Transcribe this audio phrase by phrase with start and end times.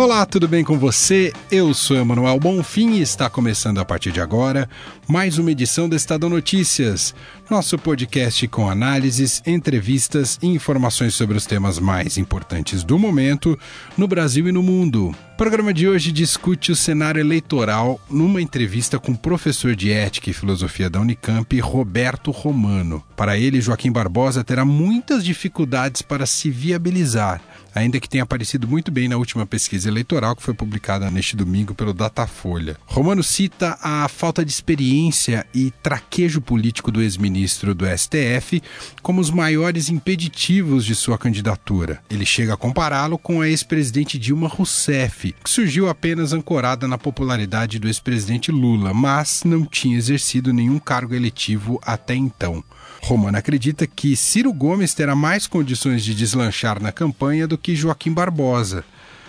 [0.00, 1.30] Olá, tudo bem com você?
[1.52, 4.66] Eu sou Emanuel Bonfim e está começando a partir de agora
[5.06, 7.14] mais uma edição do Estadão Notícias,
[7.50, 13.58] nosso podcast com análises, entrevistas e informações sobre os temas mais importantes do momento
[13.94, 15.14] no Brasil e no mundo.
[15.34, 20.30] O programa de hoje discute o cenário eleitoral numa entrevista com o professor de Ética
[20.30, 23.04] e Filosofia da Unicamp, Roberto Romano.
[23.14, 27.42] Para ele, Joaquim Barbosa terá muitas dificuldades para se viabilizar
[27.74, 31.74] ainda que tenha aparecido muito bem na última pesquisa eleitoral que foi publicada neste domingo
[31.74, 32.76] pelo Datafolha.
[32.86, 38.62] Romano cita a falta de experiência e traquejo político do ex-ministro do STF
[39.02, 42.02] como os maiores impeditivos de sua candidatura.
[42.10, 47.78] Ele chega a compará-lo com a ex-presidente Dilma Rousseff, que surgiu apenas ancorada na popularidade
[47.78, 52.62] do ex-presidente Lula, mas não tinha exercido nenhum cargo eletivo até então.
[53.02, 58.12] Romano acredita que Ciro Gomes terá mais condições de deslanchar na campanha do que Joaquim
[58.12, 58.84] Barbosa.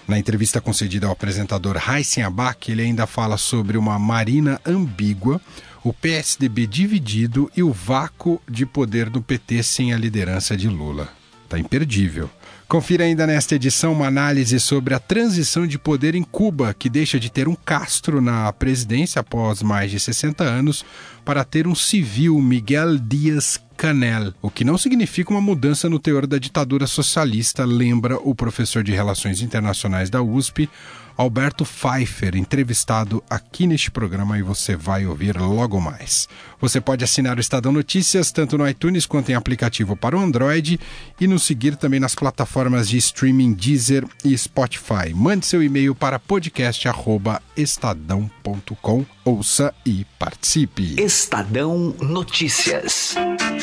[0.07, 5.39] Na entrevista concedida ao apresentador Raíssen Abac, ele ainda fala sobre uma marina ambígua,
[5.83, 11.09] o PSDB dividido e o vácuo de poder do PT sem a liderança de Lula.
[11.47, 12.29] Tá imperdível.
[12.71, 17.19] Confira ainda nesta edição uma análise sobre a transição de poder em Cuba, que deixa
[17.19, 20.85] de ter um Castro na presidência após mais de 60 anos
[21.25, 26.25] para ter um civil, Miguel Dias Canel, o que não significa uma mudança no teor
[26.25, 30.69] da ditadura socialista, lembra o professor de Relações Internacionais da USP,
[31.17, 36.27] Alberto Pfeiffer, entrevistado aqui neste programa e você vai ouvir logo mais.
[36.59, 40.79] Você pode assinar o Estadão Notícias tanto no iTunes quanto em aplicativo para o Android
[41.19, 45.13] e nos seguir também nas plataformas de streaming Deezer e Spotify.
[45.13, 49.05] Mande seu e-mail para podcast@estadão.com.
[49.23, 50.99] Ouça e participe.
[51.01, 53.13] Estadão Notícias.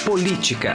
[0.05, 0.75] Política.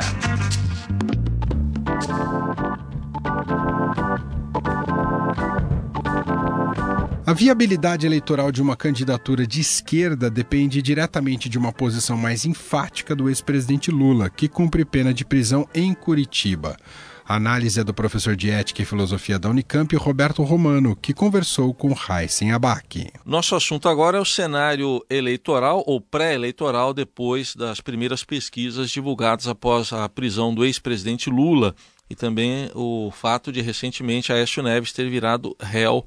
[7.33, 13.15] A viabilidade eleitoral de uma candidatura de esquerda depende diretamente de uma posição mais enfática
[13.15, 16.77] do ex-presidente Lula, que cumpre pena de prisão em Curitiba.
[17.25, 21.73] A análise é do professor de Ética e Filosofia da Unicamp, Roberto Romano, que conversou
[21.73, 23.11] com Heisen Abac.
[23.25, 29.91] Nosso assunto agora é o cenário eleitoral ou pré-eleitoral depois das primeiras pesquisas divulgadas após
[29.91, 31.73] a prisão do ex-presidente Lula
[32.07, 36.05] e também o fato de recentemente Aécio Neves ter virado réu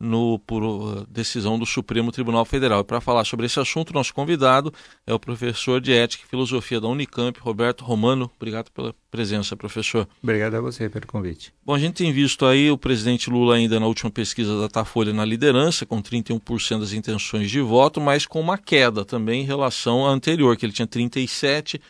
[0.00, 2.80] no, por uh, decisão do Supremo Tribunal Federal.
[2.80, 4.72] E para falar sobre esse assunto, nosso convidado
[5.06, 8.30] é o professor de Ética e Filosofia da Unicamp, Roberto Romano.
[8.36, 10.08] Obrigado pela presença, professor.
[10.22, 11.52] Obrigado a você pelo convite.
[11.64, 15.12] Bom, a gente tem visto aí o presidente Lula ainda na última pesquisa da Datafolha
[15.12, 20.06] na liderança, com 31% das intenções de voto, mas com uma queda também em relação
[20.06, 21.80] à anterior, que ele tinha 37%.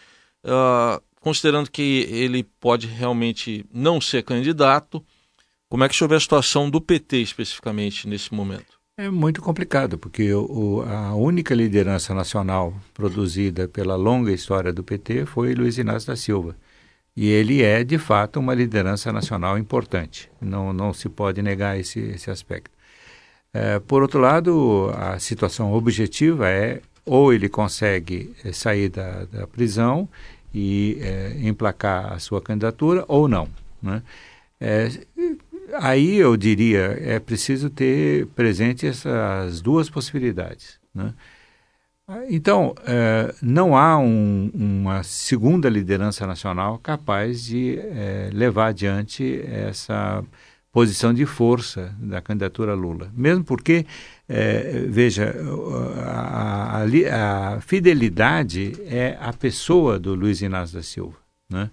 [0.45, 5.05] Uh, considerando que ele pode realmente não ser candidato,
[5.69, 8.79] como é que chove a situação do PT especificamente nesse momento?
[8.97, 15.25] É muito complicado, porque o, a única liderança nacional produzida pela longa história do PT
[15.25, 16.57] foi Luiz Inácio da Silva.
[17.17, 20.31] E ele é, de fato, uma liderança nacional importante.
[20.41, 22.71] Não, não se pode negar esse, esse aspecto.
[23.53, 29.47] É, por outro lado, a situação objetiva é ou ele consegue é, sair da, da
[29.47, 30.09] prisão
[30.53, 33.49] e é, emplacar a sua candidatura ou não.
[33.83, 34.03] Né?
[34.61, 34.91] É,
[35.75, 40.79] aí eu diria é preciso ter presente essas duas possibilidades.
[40.95, 41.13] Né?
[42.31, 50.25] Então, é, não há um, uma segunda liderança nacional capaz de é, levar adiante essa
[50.73, 53.11] posição de força da candidatura Lula.
[53.15, 53.85] Mesmo porque,
[54.27, 55.35] é, veja,
[56.07, 61.17] a, a, a, fidelidade é a pessoa do Luiz Inácio da Silva.
[61.51, 61.71] Né?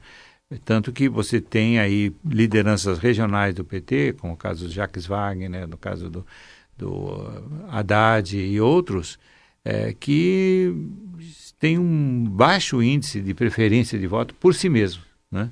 [0.63, 5.49] Tanto que você tem aí lideranças regionais do PT, como o caso do Jacques Wagner,
[5.49, 6.25] né, no caso do,
[6.77, 9.17] do Haddad e outros,
[9.63, 10.71] é, que
[11.59, 15.01] tem um baixo índice de preferência de voto por si mesmo.
[15.31, 15.49] Né?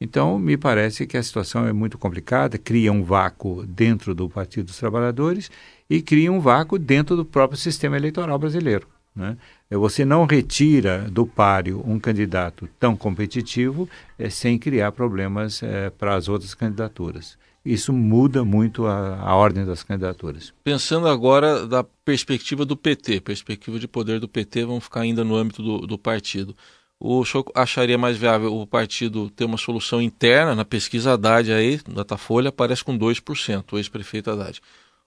[0.00, 4.66] Então, me parece que a situação é muito complicada, cria um vácuo dentro do Partido
[4.66, 5.50] dos Trabalhadores
[5.88, 8.88] e cria um vácuo dentro do próprio sistema eleitoral brasileiro.
[9.14, 9.36] Né?
[9.74, 15.90] É, você não retira do páreo um candidato tão competitivo é, sem criar problemas é,
[15.90, 17.36] para as outras candidaturas.
[17.64, 20.52] Isso muda muito a, a, ordem das candidaturas.
[20.62, 25.34] Pensando agora da perspectiva do PT, perspectiva de poder do PT, vamos ficar ainda no
[25.34, 26.54] âmbito do, do partido.
[27.00, 31.80] o senhor acharia mais viável o partido ter uma solução interna na pesquisa Haddad aí,
[31.88, 34.60] Datafolha, aparece com 2%, o ex-prefeito Haddad.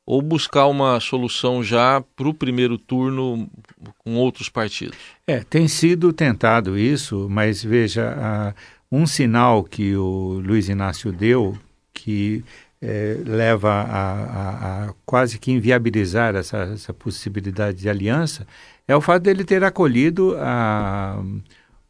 [0.07, 3.49] Ou buscar uma solução já para o primeiro turno
[3.97, 4.97] com outros partidos?
[5.27, 8.55] É, tem sido tentado isso, mas veja,
[8.89, 11.57] um sinal que o Luiz Inácio deu,
[11.93, 12.41] que
[12.81, 18.47] é, leva a, a, a, quase que inviabilizar essa, essa possibilidade de aliança,
[18.87, 21.21] é o fato dele ter acolhido a,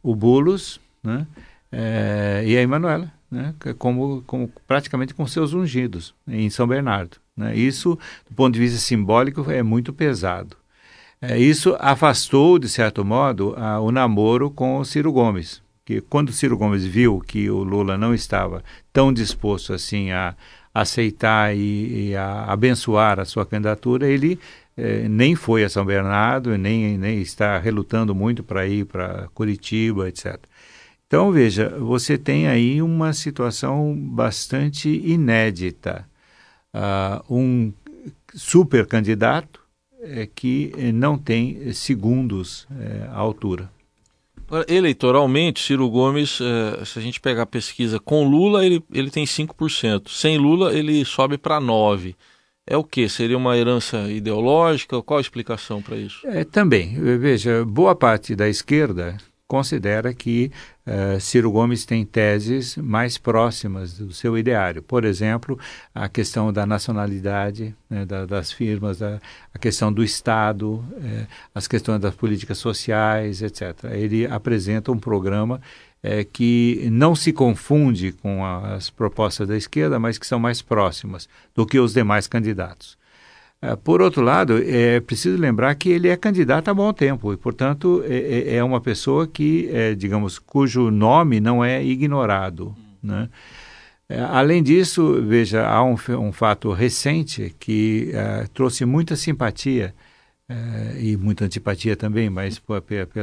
[0.02, 1.24] o Bulos né,
[1.70, 7.18] é, e a Emanuela, né, como, como, praticamente com seus ungidos em São Bernardo.
[7.38, 7.56] Né.
[7.56, 7.96] Isso,
[8.28, 10.56] do ponto de vista simbólico, é muito pesado.
[11.22, 16.30] É, isso afastou, de certo modo, a, o namoro com o Ciro Gomes, que quando
[16.30, 18.62] o Ciro Gomes viu que o Lula não estava
[18.92, 20.34] tão disposto assim a
[20.74, 24.38] aceitar e, e a abençoar a sua candidatura, ele
[24.76, 30.08] eh, nem foi a São Bernardo, nem, nem está relutando muito para ir para Curitiba,
[30.08, 30.38] etc.
[31.08, 36.06] Então, veja, você tem aí uma situação bastante inédita.
[36.78, 37.72] Uh, um
[38.34, 39.60] super candidato
[40.00, 43.70] é, que não tem segundos é, à altura.
[44.66, 49.24] Eleitoralmente, Ciro Gomes, é, se a gente pegar a pesquisa com Lula, ele, ele tem
[49.24, 50.08] 5%.
[50.08, 52.14] Sem Lula, ele sobe para 9%.
[52.66, 53.08] É o que?
[53.08, 55.02] Seria uma herança ideológica?
[55.02, 56.26] Qual a explicação para isso?
[56.26, 56.94] É, também.
[57.18, 59.16] Veja, boa parte da esquerda
[59.46, 60.52] considera que
[60.88, 64.82] uh, Ciro Gomes tem teses mais próximas do seu ideário.
[64.82, 65.58] Por exemplo,
[65.94, 69.20] a questão da nacionalidade né, da, das firmas, a,
[69.54, 73.84] a, questão do Estado, eh, as questões das políticas sociais, etc.
[73.92, 75.60] Ele apresenta um programa
[76.02, 81.28] eh, que não se confunde com as propostas da esquerda, mas que são mais próximas
[81.54, 82.96] do que os demais candidatos.
[83.60, 87.36] Ah, por outro lado, é preciso lembrar que ele é candidato há bom tempo e,
[87.36, 92.74] portanto, é, é, é uma pessoa que, é, digamos, cujo nome não é ignorado.
[93.02, 93.28] Né?
[94.08, 99.92] É, além disso, veja, há um, um fato recente que uh, trouxe muita simpatia
[100.48, 102.62] uh, e muita antipatia também, mas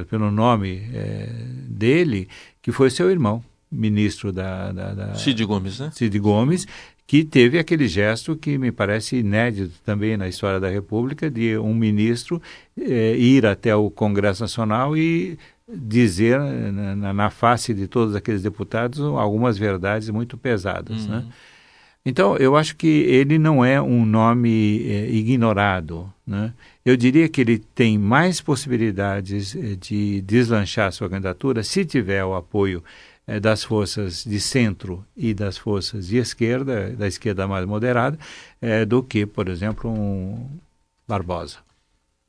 [0.09, 2.27] pelo nome uh, dele,
[2.61, 3.41] que foi seu irmão,
[3.71, 5.91] ministro da, da, da Cid Gomes, né?
[5.93, 6.67] Cid Gomes,
[7.07, 11.73] que teve aquele gesto que me parece inédito também na história da República, de um
[11.73, 12.41] ministro
[12.79, 15.37] eh, ir até o Congresso Nacional e
[15.67, 21.17] dizer na, na, face de todos aqueles deputados algumas verdades muito pesadas, né?
[21.17, 21.21] uhum.
[21.21, 21.33] né?
[22.07, 26.13] Então, eu acho que ele não é um nome eh, ignorado.
[26.25, 26.53] Né?
[26.85, 32.35] Eu diria que ele tem mais possibilidades eh, de deslanchar sua candidatura se tiver o
[32.35, 32.83] apoio
[33.27, 38.17] é, das forças de centro e das forças de esquerda, da esquerda mais moderada,
[38.61, 40.49] é, do que, por exemplo, um
[41.07, 41.57] Barbosa.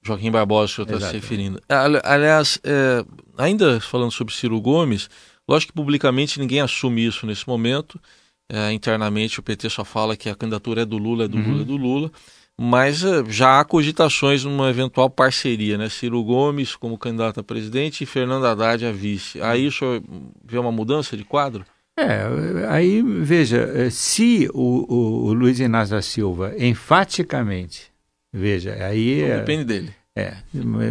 [0.02, 1.60] Joaquim Barbosa, o senhor está se referindo.
[2.04, 3.04] Aliás, é,
[3.36, 5.10] ainda falando sobre Ciro Gomes,
[5.48, 8.00] lógico que publicamente ninguém assume isso nesse momento.
[8.48, 11.50] É, internamente o PT só fala que a candidatura é do Lula, é do uhum.
[11.50, 12.12] Lula, é do Lula
[12.58, 15.88] mas eh, já há cogitações numa eventual parceria, né?
[15.88, 19.40] Ciro Gomes como candidato a presidente e Fernando Haddad a vice.
[19.42, 20.02] Aí o senhor
[20.44, 21.64] vê uma mudança de quadro?
[21.98, 22.26] É,
[22.68, 27.90] aí veja, eh, se o, o, o Luiz Inácio da Silva enfaticamente,
[28.32, 29.94] veja, aí Não é, depende dele.
[30.14, 30.34] É,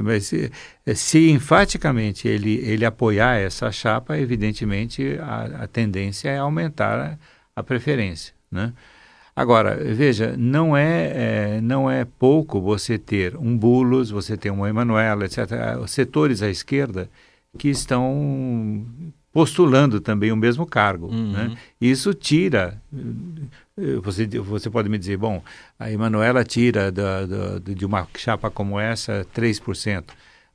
[0.04, 0.52] mas se,
[0.94, 7.64] se, enfaticamente ele, ele apoiar essa chapa, evidentemente a, a tendência é aumentar a, a
[7.64, 8.72] preferência, né?
[9.36, 14.70] Agora, veja, não é, é, não é pouco você ter um Bulos, você ter uma
[14.70, 15.40] Emanuela, etc.
[15.88, 17.10] Setores à esquerda
[17.58, 18.86] que estão
[19.34, 21.08] postulando também o mesmo cargo.
[21.08, 21.34] Uhum.
[21.34, 21.58] Né?
[21.82, 22.82] Isso tira.
[24.02, 25.44] Você, você pode me dizer, bom,
[25.78, 30.06] a Emanuela tira da, da, de uma chapa como essa 3%.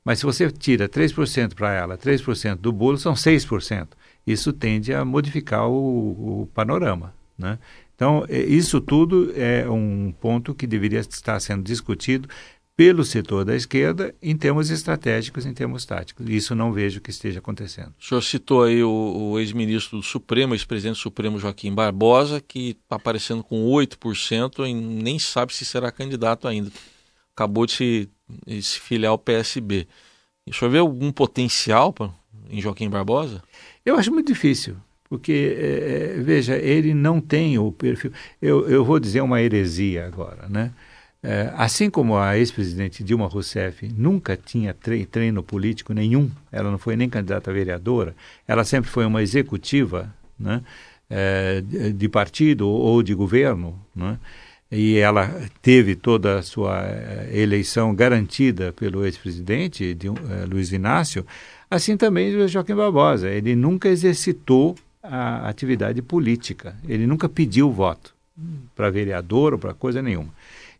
[0.03, 3.89] Mas se você tira 3% para ela, 3% do bolo, são 6%.
[4.25, 7.13] Isso tende a modificar o, o panorama.
[7.37, 7.59] Né?
[8.01, 12.27] Então, é, isso tudo é um ponto que deveria estar sendo discutido
[12.75, 16.27] pelo setor da esquerda em termos estratégicos, em termos táticos.
[16.27, 17.93] Isso não vejo que esteja acontecendo.
[18.01, 22.69] O senhor citou aí o, o ex-ministro do Supremo, ex-presidente do Supremo Joaquim Barbosa, que
[22.69, 26.71] está aparecendo com 8% e nem sabe se será candidato ainda.
[27.35, 28.09] Acabou de se,
[28.47, 29.87] de se filiar ao PSB.
[30.49, 32.09] O senhor vê algum potencial pra,
[32.49, 33.43] em Joaquim Barbosa?
[33.85, 34.75] Eu acho muito difícil.
[35.11, 38.13] Porque, é, é, veja, ele não tem o perfil.
[38.41, 40.71] Eu, eu vou dizer uma heresia agora, né?
[41.21, 46.77] É, assim como a ex-presidente Dilma Rousseff nunca tinha tre treino político nenhum, ela não
[46.77, 48.15] foi nem candidata a vereadora,
[48.47, 50.63] ela sempre foi uma executiva né,
[51.09, 51.61] é,
[51.93, 54.17] de partido ou de governo, né,
[54.71, 55.29] e ela
[55.61, 59.95] teve toda a sua é, eleição garantida pelo ex-presidente,
[60.31, 61.23] é, Luiz Inácio,
[61.71, 68.13] Assim também o Joaquim Barbosa, ele nunca exercitou a atividade política, ele nunca pediu voto
[68.75, 70.33] para vereador ou para coisa nenhuma.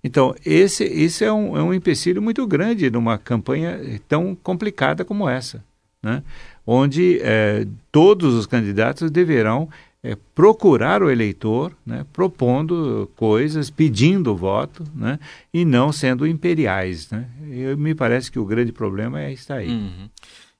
[0.04, 5.30] Então, esse, esse é, um, é um empecilho muito grande numa campanha tão complicada como
[5.30, 5.64] essa,
[6.02, 6.24] né?
[6.66, 9.70] onde é, todos os candidatos deverão
[10.04, 15.20] é, procurar o eleitor, né, propondo coisas, pedindo voto, né,
[15.54, 17.10] e não sendo imperiais.
[17.12, 17.28] Né?
[17.52, 19.70] Eu, me parece que o grande problema é está aí.
[19.70, 20.10] Uhum.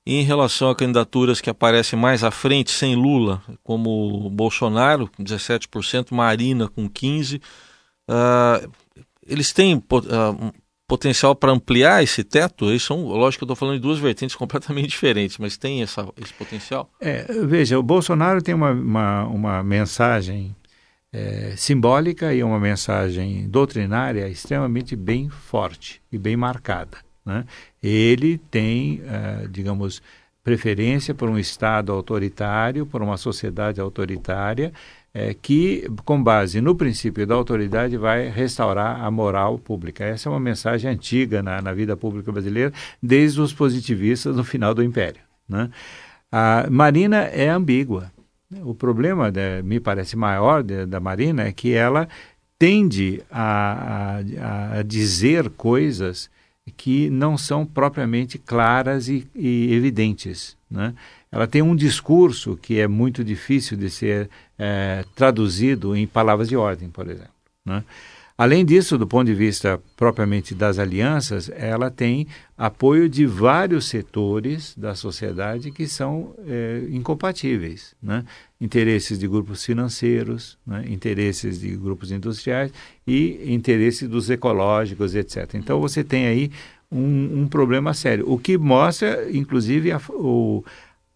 [0.04, 6.12] Em relação a candidaturas que aparecem mais à frente, sem Lula, como Bolsonaro, com 17%,
[6.12, 7.40] Marina, com 15%,
[8.10, 8.72] uh,
[9.24, 10.52] eles têm uh,
[10.88, 12.68] potencial para ampliar esse teto?
[12.68, 16.08] Eles são, lógico que eu estou falando de duas vertentes completamente diferentes, mas tem essa,
[16.20, 16.90] esse potencial?
[17.00, 20.54] É, veja, o Bolsonaro tem uma, uma, uma mensagem
[21.12, 26.98] é, simbólica e uma mensagem doutrinária extremamente bem forte e bem marcada.
[27.24, 27.44] Né?
[27.82, 30.02] Ele tem, uh, digamos,
[30.42, 34.72] preferência por um Estado autoritário, por uma sociedade autoritária,
[35.14, 40.04] é, que, com base no princípio da autoridade, vai restaurar a moral pública.
[40.04, 44.74] Essa é uma mensagem antiga na, na vida pública brasileira, desde os positivistas no final
[44.74, 45.20] do Império.
[45.48, 45.70] Né?
[46.30, 48.10] A Marina é ambígua.
[48.64, 52.08] O problema, de, me parece, maior de, da Marina é que ela
[52.58, 56.30] tende a, a, a dizer coisas
[56.76, 60.56] que não são propriamente claras e, e evidentes.
[60.70, 60.94] Né?
[61.30, 66.56] Ela tem um discurso que é muito difícil de ser é, traduzido em palavras de
[66.56, 67.32] ordem, por exemplo.
[67.64, 67.84] Né?
[68.36, 74.74] Além disso, do ponto de vista propriamente das alianças, ela tem apoio de vários setores
[74.76, 77.94] da sociedade que são é, incompatíveis.
[78.02, 78.24] Né?
[78.60, 80.84] Interesses de grupos financeiros, né?
[80.88, 82.72] interesses de grupos industriais
[83.06, 85.54] e interesses dos ecológicos, etc.
[85.54, 86.50] Então você tem aí
[86.90, 90.64] um, um problema sério, o que mostra, inclusive, a, o,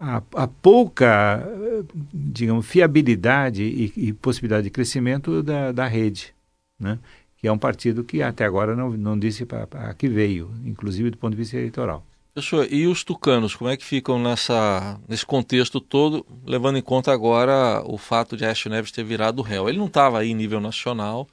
[0.01, 1.47] a, a, pouca,
[2.13, 6.36] digamos, fiabilidade e, e, possibilidade de crescimento da, da rede
[6.79, 6.99] né?
[7.37, 11.19] que é um partido que até agora não, não disse para que veio, inclusive do
[11.19, 12.05] ponto de vista eleitoral.
[12.33, 17.11] Professor, e os tucanos, como é que ficam nessa, nesse contexto todo, levando em conta
[17.11, 19.69] agora o fato de Aécio Neves ter virado réu?
[19.69, 21.27] Ele não estava aí em nível nacional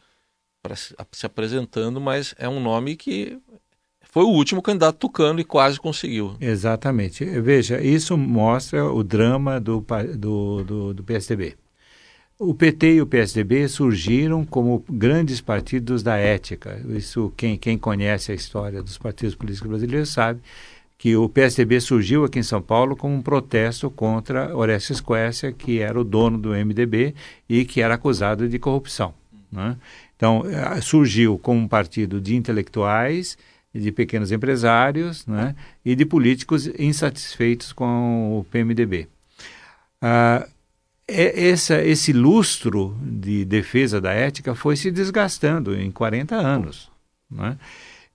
[0.61, 3.37] para se, se, apresentando, mas é um nome que
[4.01, 6.37] foi o último candidato tucano e quase conseguiu.
[6.39, 7.25] Exatamente.
[7.25, 9.85] Veja, isso mostra o drama do,
[10.17, 11.57] do, do, do PSDB.
[12.39, 16.81] O PT e o PSDB surgiram como grandes partidos da ética.
[16.89, 20.41] Isso quem, quem conhece a história dos partidos políticos brasileiros sabe
[20.97, 25.79] que o PSDB surgiu aqui em São Paulo como um protesto contra Orestes Quercia, que
[25.79, 27.13] era o dono do MDB
[27.47, 29.13] e que era acusado de corrupção.
[29.51, 29.77] Né?
[30.15, 33.37] Então, eh, surgiu como um partido de intelectuais,
[33.75, 35.55] de pequenos empresários né?
[35.83, 39.07] e de políticos insatisfeitos com o PMDB.
[40.01, 40.47] Ah,
[41.13, 46.91] essa, esse lustro de defesa da ética foi se desgastando em 40 anos.
[47.29, 47.57] Né?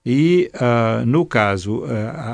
[0.05, 1.87] E, uh, no caso, uh,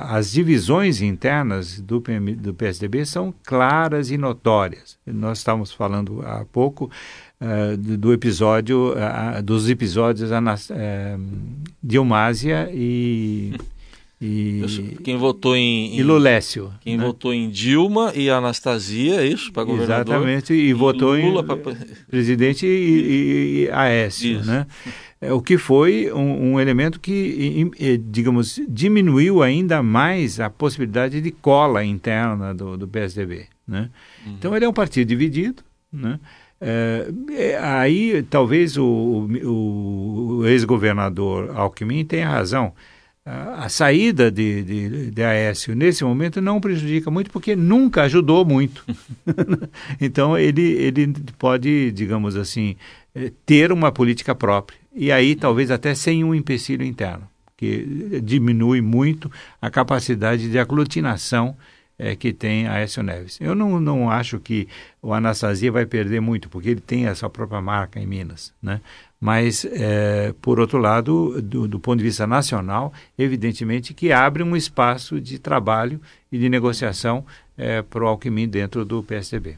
[0.10, 4.98] as divisões internas do, PM, do PSDB são claras e notórias.
[5.06, 6.92] Nós estávamos falando há pouco
[7.42, 8.94] uh, do episódio,
[9.44, 10.72] dos episódios Anas,
[11.84, 13.54] Dilmásia e
[14.20, 16.72] e, quem votou em, em Lulécio.
[16.82, 17.04] Quem né?
[17.04, 20.16] votou em Dilma e Anastasia, é isso, para governador.
[20.16, 21.76] Exatamente, e, e votou Lula em pra...
[22.10, 24.50] presidente e, e Aécio, isso.
[24.50, 24.66] né?
[25.20, 27.70] É, o que foi um, um elemento que,
[28.06, 33.90] digamos, diminuiu ainda mais a possibilidade de cola interna do, do PSDB, né?
[34.26, 34.34] Uhum.
[34.34, 36.20] Então ele é um partido dividido, né?
[36.60, 42.74] É, é aí talvez o, o, o ex-governador Alckmin tenha razão
[43.26, 48.86] a saída de, de, de Aécio nesse momento não prejudica muito porque nunca ajudou muito.
[50.00, 52.76] então ele, ele pode, digamos assim,
[53.16, 57.28] eh, ter uma política própria e aí talvez até sem um empecilho interno,
[57.58, 61.58] que diminui muito a capacidade de aglutinação
[61.98, 63.38] é, que tem Aécio Neves.
[63.40, 64.68] Eu não, não acho que
[65.02, 68.82] o Anastasia vai perder muito, porque ele tem a sua própria marca em Minas, né?
[69.20, 74.56] Mas, é, por outro lado, do, do, ponto de vista nacional, evidentemente que abre um
[74.56, 76.00] espaço de trabalho
[76.32, 77.26] e de negociação
[77.58, 79.58] é, para o Alckmin dentro do PSDB.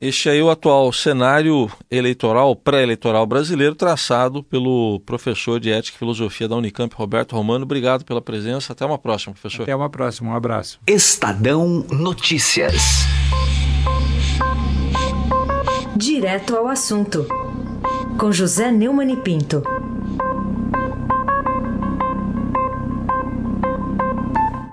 [0.00, 5.98] Este aí é o atual cenário eleitoral, pré-eleitoral brasileiro, traçado pelo professor de Ética e
[5.98, 7.64] Filosofia da Unicamp, Roberto Romano.
[7.64, 8.72] Obrigado pela presença.
[8.72, 9.64] Até uma próxima, professor.
[9.64, 10.30] Até uma próxima.
[10.30, 10.78] Um abraço.
[10.86, 12.80] Estadão Notícias.
[15.96, 17.26] Direto ao assunto
[18.20, 19.64] com José Neumann e Pinto.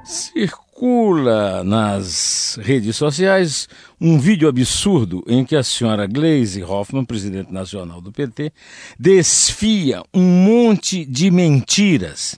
[0.04, 7.52] Circo circula nas redes sociais um vídeo absurdo em que a senhora Gleisi Hoffmann, presidente
[7.52, 8.52] nacional do PT,
[9.00, 12.38] desfia um monte de mentiras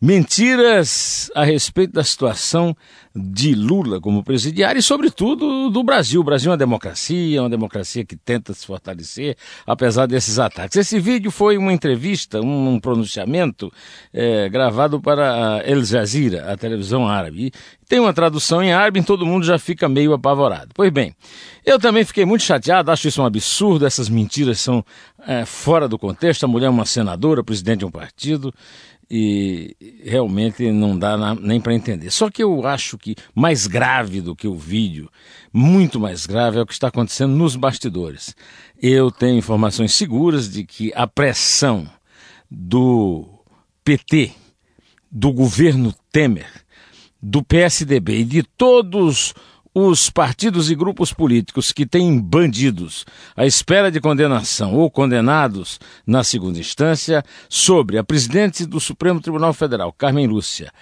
[0.00, 2.76] mentiras a respeito da situação
[3.14, 6.20] de Lula como presidiário e, sobretudo, do Brasil.
[6.20, 9.36] O Brasil é uma democracia, uma democracia que tenta se fortalecer,
[9.66, 10.76] apesar desses ataques.
[10.76, 13.72] Esse vídeo foi uma entrevista, um pronunciamento
[14.12, 17.50] é, gravado para El Jazeera, a televisão árabe.
[17.88, 20.68] Tem uma tradução em árabe e todo mundo já fica meio apavorado.
[20.74, 21.14] Pois bem,
[21.64, 24.84] eu também fiquei muito chateado, acho isso um absurdo, essas mentiras são
[25.26, 26.44] é, fora do contexto.
[26.44, 28.54] A mulher é uma senadora, presidente de um partido
[29.10, 29.74] e
[30.04, 32.10] realmente não dá na, nem para entender.
[32.10, 35.10] Só que eu acho que mais grave do que o vídeo,
[35.52, 38.34] muito mais grave, é o que está acontecendo nos bastidores.
[38.80, 41.88] Eu tenho informações seguras de que a pressão
[42.50, 43.26] do
[43.82, 44.32] PT,
[45.10, 46.50] do governo Temer,
[47.20, 49.34] do PSDB e de todos
[49.86, 53.04] os partidos e grupos políticos que têm bandidos
[53.36, 59.52] à espera de condenação ou condenados na segunda instância sobre a presidente do Supremo Tribunal
[59.52, 60.72] Federal, Carmen Lúcia,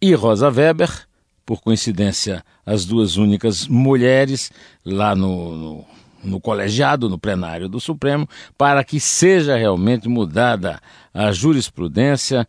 [0.00, 0.90] e Rosa Weber,
[1.44, 4.50] por coincidência, as duas únicas mulheres
[4.84, 5.84] lá no, no,
[6.24, 10.80] no colegiado, no plenário do Supremo, para que seja realmente mudada
[11.12, 12.48] a jurisprudência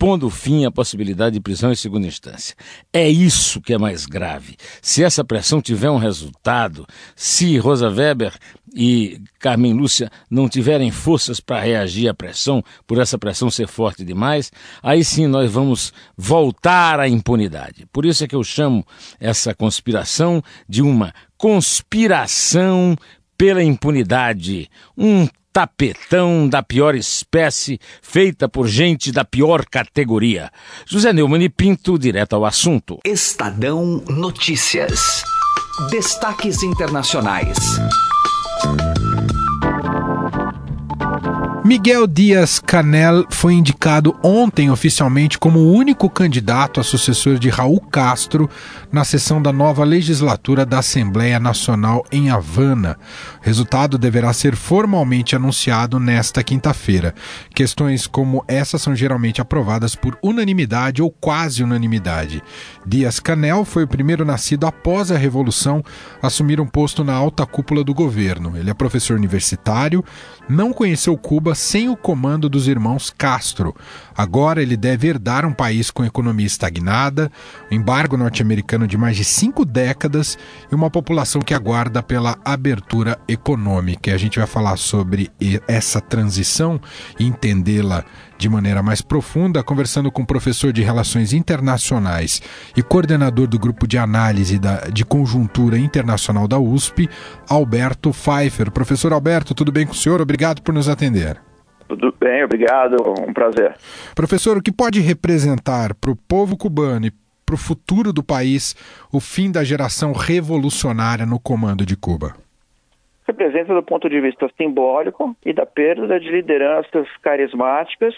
[0.00, 2.56] pondo fim à possibilidade de prisão em segunda instância.
[2.90, 4.56] É isso que é mais grave.
[4.80, 8.32] Se essa pressão tiver um resultado, se Rosa Weber
[8.74, 14.02] e Carmen Lúcia não tiverem forças para reagir à pressão, por essa pressão ser forte
[14.02, 14.50] demais,
[14.82, 17.86] aí sim nós vamos voltar à impunidade.
[17.92, 18.86] Por isso é que eu chamo
[19.20, 22.96] essa conspiração de uma conspiração
[23.36, 30.50] pela impunidade, um tapetão da pior espécie, feita por gente da pior categoria.
[30.86, 32.98] José Neumann e Pinto, direto ao assunto.
[33.04, 35.22] Estadão Notícias.
[35.90, 37.56] Destaques internacionais.
[41.64, 47.80] Miguel Dias Canel foi indicado ontem oficialmente como o único candidato a sucessor de Raul
[47.80, 48.50] Castro
[48.92, 52.98] na sessão da nova legislatura da Assembleia Nacional em Havana.
[53.40, 57.14] O resultado deverá ser formalmente anunciado nesta quinta-feira.
[57.54, 62.42] Questões como essa são geralmente aprovadas por unanimidade ou quase unanimidade.
[62.84, 65.84] Dias Canel foi o primeiro nascido após a Revolução
[66.20, 68.56] a assumir um posto na alta cúpula do governo.
[68.56, 70.04] Ele é professor universitário,
[70.48, 73.74] não conheceu Cuba sem o comando dos irmãos Castro.
[74.16, 77.30] Agora ele deve herdar um país com economia estagnada,
[77.70, 80.38] um embargo norte-americano de mais de cinco décadas
[80.70, 84.10] e uma população que aguarda pela abertura econômica.
[84.10, 85.30] E a gente vai falar sobre
[85.66, 86.80] essa transição
[87.18, 88.04] e entendê-la
[88.40, 92.40] de maneira mais profunda, conversando com o professor de Relações Internacionais
[92.74, 97.08] e coordenador do grupo de análise da, de conjuntura internacional da USP,
[97.48, 98.70] Alberto Pfeiffer.
[98.70, 100.22] Professor Alberto, tudo bem com o senhor?
[100.22, 101.38] Obrigado por nos atender.
[101.90, 102.96] Tudo bem, obrigado,
[103.28, 103.74] um prazer.
[104.14, 107.12] Professor, o que pode representar para o povo cubano e
[107.50, 108.76] para o futuro do país
[109.12, 112.36] o fim da geração revolucionária no comando de Cuba?
[113.26, 118.14] Representa do ponto de vista simbólico e da perda de lideranças carismáticas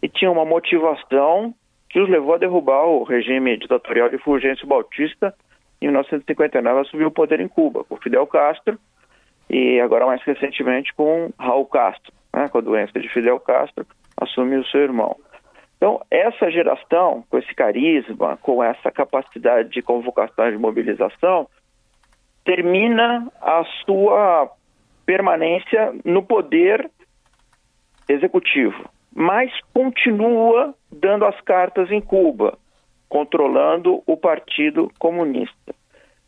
[0.00, 1.52] e tinha uma motivação
[1.88, 5.34] que os levou a derrubar o regime ditatorial de Fulgêncio Bautista
[5.82, 8.78] em 1959 assumiu o poder em Cuba, com Fidel Castro
[9.48, 13.84] e agora mais recentemente com Raul Castro né, com a doença de Fidel Castro,
[14.16, 15.16] assume o seu irmão.
[15.80, 21.48] Então, essa geração, com esse carisma, com essa capacidade de convocação e de mobilização,
[22.44, 24.50] termina a sua
[25.06, 26.90] permanência no poder
[28.06, 32.58] executivo, mas continua dando as cartas em Cuba,
[33.08, 35.74] controlando o Partido Comunista.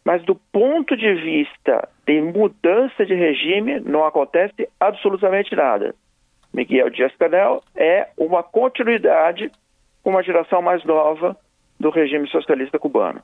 [0.03, 5.95] Mas do ponto de vista de mudança de regime, não acontece absolutamente nada.
[6.53, 9.51] Miguel Dias-Canel é uma continuidade
[10.03, 11.37] com uma geração mais nova
[11.79, 13.23] do regime socialista cubano.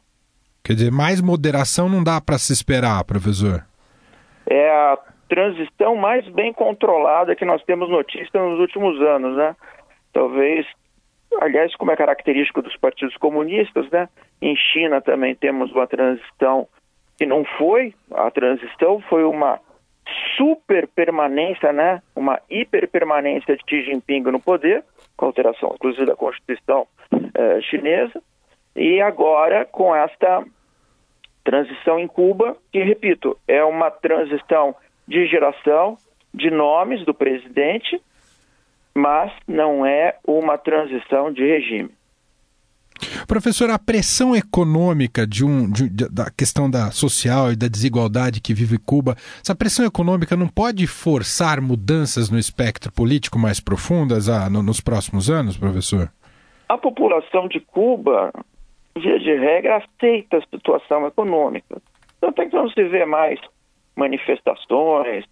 [0.65, 3.65] Quer dizer, mais moderação não dá para se esperar, professor?
[4.47, 9.55] É a transição mais bem controlada que nós temos notícia nos últimos anos, né?
[10.13, 10.67] Talvez,
[11.41, 14.09] aliás, como é característico dos partidos comunistas, né?
[14.41, 16.67] Em China também temos uma transição
[17.19, 19.61] que não foi, a transição foi uma
[20.37, 24.85] super permanência, né, uma hiperpermanência de Xi Jinping no poder,
[25.17, 26.87] com alteração inclusive da Constituição
[27.35, 28.23] eh, chinesa,
[28.77, 30.45] e agora com esta
[31.43, 34.75] transição em Cuba, que, repito, é uma transição
[35.07, 35.97] de geração
[36.33, 38.01] de nomes do presidente,
[38.95, 41.91] mas não é uma transição de regime.
[43.27, 48.55] Professor, a pressão econômica de um, de, da questão da social e da desigualdade que
[48.55, 54.51] vive Cuba, essa pressão econômica não pode forçar mudanças no espectro político mais profundas ah,
[54.51, 56.11] no, nos próximos anos, professor?
[56.69, 58.33] A população de Cuba,
[58.97, 61.81] via de regra, aceita a situação econômica.
[62.21, 63.41] Tanto é que se vê mais
[63.97, 65.25] manifestações,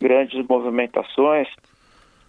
[0.00, 1.48] grandes movimentações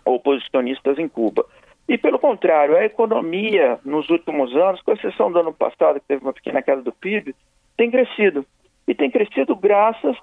[0.05, 1.45] oposicionistas em Cuba.
[1.87, 6.23] E, pelo contrário, a economia nos últimos anos, com exceção do ano passado, que teve
[6.23, 7.35] uma pequena queda do PIB,
[7.77, 8.45] tem crescido.
[8.87, 10.17] E tem crescido graças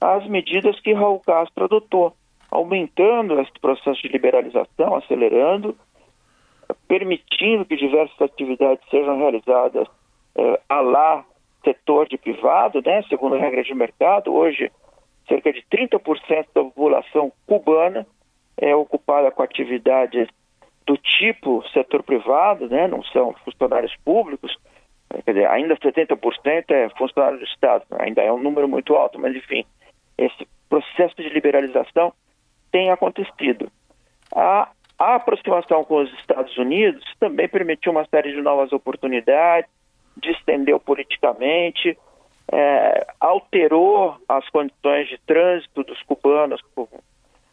[0.00, 2.12] às medidas que Raul Castro adotou,
[2.50, 5.76] aumentando esse processo de liberalização, acelerando,
[6.88, 9.86] permitindo que diversas atividades sejam realizadas
[10.36, 11.24] eh, a lá
[11.64, 14.32] setor de privado, né, segundo a regra de mercado.
[14.32, 14.70] Hoje,
[15.28, 18.06] cerca de 30% da população cubana
[18.56, 20.28] é ocupada com atividades
[21.64, 24.56] setor privado, né, não são funcionários públicos,
[25.24, 29.34] quer dizer, ainda 70% é funcionário do Estado, ainda é um número muito alto, mas
[29.34, 29.64] enfim,
[30.18, 32.12] esse processo de liberalização
[32.70, 33.70] tem acontecido.
[34.34, 39.70] A, a aproximação com os Estados Unidos também permitiu uma série de novas oportunidades,
[40.16, 41.96] distendeu politicamente,
[42.50, 46.60] é, alterou as condições de trânsito dos cubanos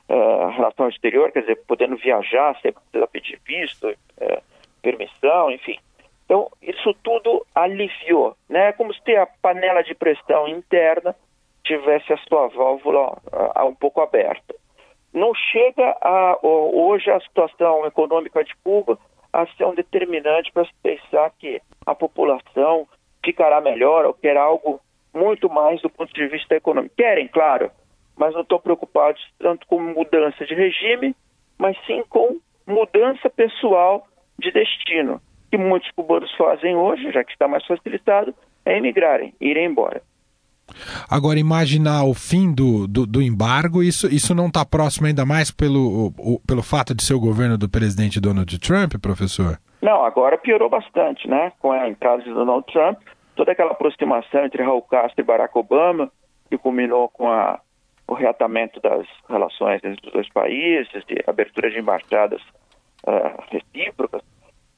[0.10, 3.88] é, relação exterior, quer dizer, podendo viajar sem precisar pedir visto,
[4.20, 4.42] é,
[4.82, 5.78] permissão, enfim.
[6.26, 8.70] Então, isso tudo aliviou, né?
[8.70, 11.16] É como se a panela de pressão interna
[11.64, 13.18] tivesse a sua válvula
[13.56, 14.54] a um pouco aberta.
[15.14, 18.98] Não chega a, hoje a situação econômica de Cuba
[19.32, 22.88] a ser um determinante para se pensar que a população
[23.24, 24.80] ficará melhor ou quer algo
[25.14, 26.96] muito mais do ponto de vista econômico.
[26.96, 27.72] Querem, claro,
[28.18, 31.16] mas não estão preocupados tanto com mudança de regime,
[31.58, 34.08] mas sim com mudança pessoal
[34.40, 35.22] de destino,
[35.52, 38.34] que muitos cubanos fazem hoje, já que está mais facilitado,
[38.66, 40.02] é emigrarem, irem embora.
[41.10, 45.52] Agora, imaginar o fim do, do, do embargo, isso, isso não está próximo ainda mais
[45.52, 49.60] pelo, o, pelo fato de ser o governo do presidente Donald Trump, professor?
[49.82, 51.52] Não, agora piorou bastante, né?
[51.60, 52.98] Com a entrada de Donald Trump,
[53.36, 56.10] toda aquela aproximação entre Raul Castro e Barack Obama,
[56.50, 57.60] que culminou com a,
[58.08, 62.42] o reatamento das relações entre os dois países, de abertura de embaixadas
[63.08, 64.22] uh, recíprocas,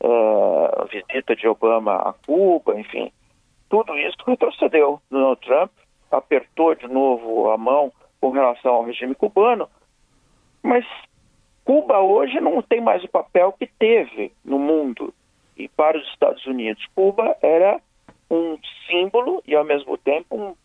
[0.01, 3.11] uh, visita de Obama a Cuba, enfim,
[3.69, 5.01] tudo isso retrocedeu.
[5.09, 5.71] Donald Trump
[6.11, 9.67] apertou de novo a mão com relação ao regime cubano,
[10.63, 10.85] mas
[11.63, 15.13] Cuba hoje não tem mais o papel que teve no mundo
[15.57, 16.85] e para os Estados Unidos.
[16.93, 17.81] Cuba era
[18.29, 18.57] um
[18.87, 20.55] símbolo e, ao mesmo tempo, um,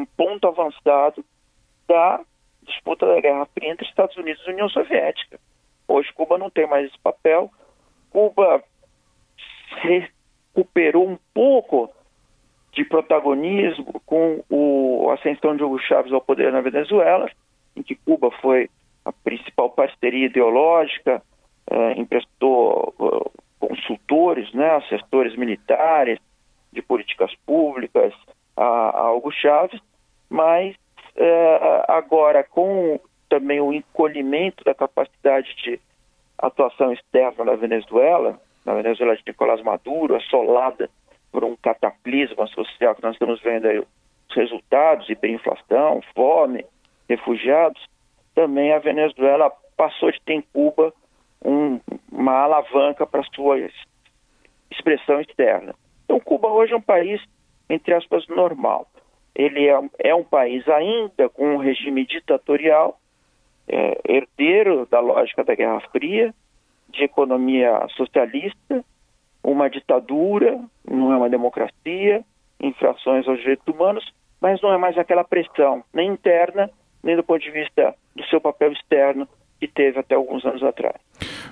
[0.00, 1.24] um ponto avançado
[1.86, 2.20] da
[2.62, 5.38] disputa da Guerra Fria entre Estados Unidos e União Soviética.
[5.88, 7.50] Hoje, Cuba não tem mais esse papel.
[8.10, 8.62] Cuba
[9.82, 11.90] recuperou um pouco
[12.72, 17.30] de protagonismo com o, a ascensão de Hugo Chávez ao poder na Venezuela,
[17.74, 18.68] em que Cuba foi
[19.04, 21.22] a principal parceria ideológica,
[21.70, 26.18] eh, emprestou uh, consultores, né, assessores militares
[26.72, 28.12] de políticas públicas
[28.56, 29.80] a, a Hugo Chávez,
[30.28, 30.74] mas
[31.16, 35.80] eh, agora com também o encolhimento da capacidade de
[36.38, 40.88] atuação externa na Venezuela, na Venezuela de Nicolás Maduro, assolada
[41.32, 46.64] por um cataclisma social que nós estamos vendo aí os resultados, hiperinflação, fome,
[47.08, 47.84] refugiados,
[48.34, 50.92] também a Venezuela passou de ter em Cuba
[51.44, 51.80] um,
[52.10, 53.58] uma alavanca para sua
[54.70, 55.74] expressão externa.
[56.04, 57.20] Então, Cuba hoje é um país,
[57.68, 58.86] entre aspas, normal.
[59.36, 62.98] Ele é, é um país ainda com um regime ditatorial,
[63.68, 66.34] é, herdeiro da lógica da Guerra Fria,
[66.88, 68.82] de economia socialista,
[69.44, 72.24] uma ditadura, não é uma democracia,
[72.60, 76.70] infrações aos direitos humanos, mas não é mais aquela pressão, nem interna,
[77.02, 79.28] nem do ponto de vista do seu papel externo
[79.60, 80.96] que teve até alguns anos atrás.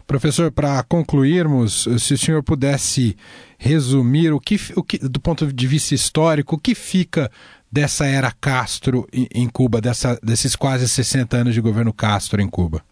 [0.07, 3.17] Professor, para concluirmos, se o senhor pudesse
[3.59, 7.31] resumir o que, o que, do ponto de vista histórico, o que fica
[7.75, 12.83] dessa era Castro em Cuba, dessa, desses quase 60 anos de governo Castro em Cuba?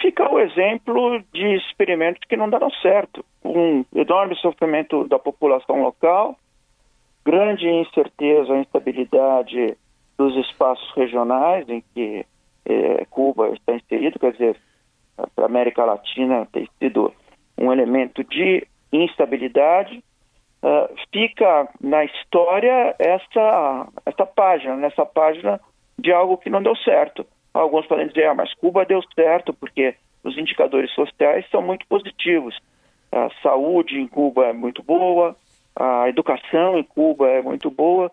[0.00, 3.24] Fica o exemplo de experimentos que não deram certo.
[3.44, 6.36] Um enorme sofrimento da população local,
[7.24, 9.76] grande incerteza, instabilidade
[10.18, 12.26] dos espaços regionais em que
[12.64, 14.56] eh, Cuba está inserido, quer dizer,
[15.36, 17.12] para a América Latina tem sido
[17.56, 20.02] um elemento de instabilidade.
[20.62, 25.60] Uh, fica na história essa, essa página, nessa página
[25.98, 27.26] de algo que não deu certo.
[27.52, 32.56] Alguns podem dizer, ah, mas Cuba deu certo porque os indicadores sociais são muito positivos.
[33.10, 35.36] a saúde em Cuba é muito boa,
[35.74, 38.10] a educação em Cuba é muito boa.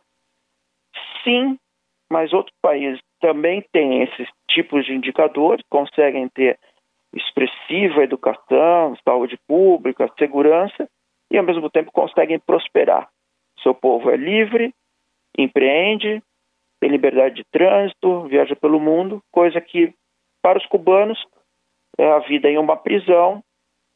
[1.23, 1.57] Sim,
[2.11, 6.57] mas outros países também têm esses tipos de indicadores, conseguem ter
[7.13, 10.89] expressiva educação, saúde pública, segurança
[11.31, 13.09] e ao mesmo tempo conseguem prosperar.
[13.61, 14.73] Seu povo é livre,
[15.37, 16.21] empreende,
[16.79, 19.93] tem liberdade de trânsito, viaja pelo mundo, coisa que
[20.41, 21.19] para os cubanos
[21.97, 23.43] é a vida em uma prisão,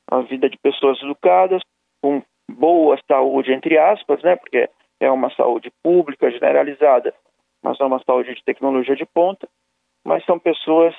[0.09, 1.61] a vida de pessoas educadas,
[2.01, 4.69] com boa saúde, entre aspas, né, porque
[4.99, 7.13] é uma saúde pública generalizada,
[7.63, 9.47] mas é uma saúde de tecnologia de ponta,
[10.05, 10.93] mas são pessoas,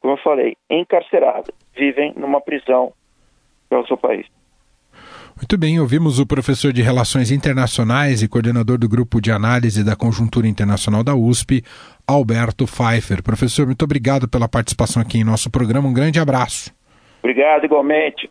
[0.00, 2.92] como eu falei, encarceradas, vivem numa prisão
[3.68, 4.28] pelo seu país.
[5.36, 9.96] Muito bem, ouvimos o professor de Relações Internacionais e coordenador do Grupo de Análise da
[9.96, 11.62] Conjuntura Internacional da USP,
[12.06, 13.22] Alberto Pfeiffer.
[13.22, 15.88] Professor, muito obrigado pela participação aqui em nosso programa.
[15.88, 16.72] Um grande abraço.
[17.20, 18.30] Obrigado, igualmente.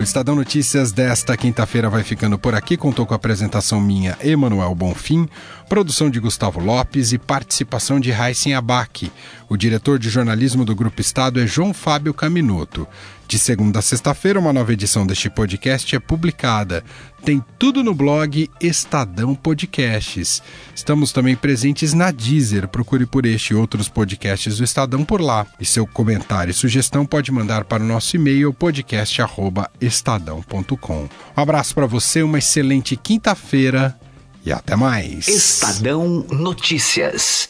[0.00, 2.74] O Estadão Notícias desta quinta-feira vai ficando por aqui.
[2.74, 5.28] Contou com a apresentação minha, Emanuel Bonfim,
[5.68, 9.12] produção de Gustavo Lopes e participação de Raíssen Abac.
[9.46, 12.88] O diretor de jornalismo do Grupo Estado é João Fábio Caminoto.
[13.30, 16.82] De segunda a sexta-feira, uma nova edição deste podcast é publicada.
[17.24, 20.42] Tem tudo no blog Estadão Podcasts.
[20.74, 22.66] Estamos também presentes na Deezer.
[22.66, 25.46] Procure por este e outros podcasts do Estadão por lá.
[25.60, 31.08] E seu comentário e sugestão pode mandar para o nosso e-mail podcast@estadão.com.
[31.36, 33.96] Um abraço para você, uma excelente quinta-feira
[34.44, 35.28] e até mais.
[35.28, 37.49] Estadão Notícias.